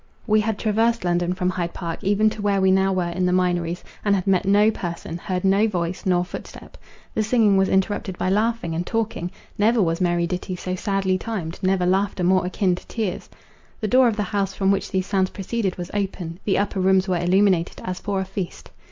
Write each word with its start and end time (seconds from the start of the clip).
We 0.25 0.41
had 0.41 0.57
traversed 0.57 1.05
London 1.05 1.33
from 1.35 1.51
Hyde 1.51 1.75
Park 1.75 2.03
even 2.03 2.27
to 2.31 2.41
where 2.41 2.59
we 2.59 2.71
now 2.71 2.91
were 2.91 3.11
in 3.11 3.27
the 3.27 3.31
Minories, 3.31 3.83
and 4.03 4.15
had 4.15 4.25
met 4.25 4.45
no 4.45 4.71
person, 4.71 5.19
heard 5.19 5.43
no 5.43 5.67
voice 5.67 6.07
nor 6.07 6.25
footstep. 6.25 6.75
The 7.13 7.21
singing 7.21 7.55
was 7.55 7.69
interrupted 7.69 8.17
by 8.17 8.31
laughing 8.31 8.73
and 8.73 8.83
talking; 8.83 9.29
never 9.59 9.79
was 9.79 10.01
merry 10.01 10.25
ditty 10.25 10.55
so 10.55 10.73
sadly 10.73 11.19
timed, 11.19 11.59
never 11.61 11.85
laughter 11.85 12.23
more 12.23 12.47
akin 12.47 12.73
to 12.73 12.87
tears. 12.87 13.29
The 13.79 13.87
door 13.87 14.07
of 14.07 14.15
the 14.17 14.23
house 14.23 14.55
from 14.55 14.71
which 14.71 14.89
these 14.89 15.05
sounds 15.05 15.29
proceeded 15.29 15.77
was 15.77 15.91
open, 15.93 16.39
the 16.45 16.57
upper 16.57 16.79
rooms 16.79 17.07
were 17.07 17.19
illuminated 17.21 17.79
as 17.85 17.99
for 17.99 18.19
a 18.19 18.25
feast. 18.25 18.71